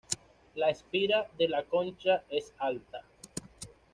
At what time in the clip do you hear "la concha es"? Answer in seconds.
1.47-2.55